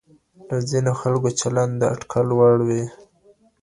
[0.49, 2.83] د ځینو خلکو چلند د اټکل وړ وي.